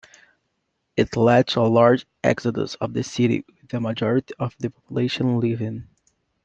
[0.97, 5.39] It led to a large exodus of the city, with a majority of the population
[5.39, 5.89] leaving.